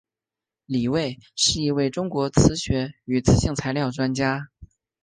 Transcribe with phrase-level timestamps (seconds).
[0.65, 4.49] 李卫是一位中国磁学与磁性材料专家。